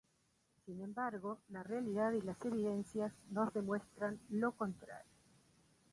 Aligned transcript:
Sin 0.65 0.81
embargo, 0.81 1.37
la 1.49 1.61
realidad 1.61 2.13
y 2.13 2.21
las 2.23 2.43
evidencias 2.43 3.13
nos 3.29 3.53
demuestran 3.53 4.19
lo 4.29 4.51
contrario. 4.53 5.13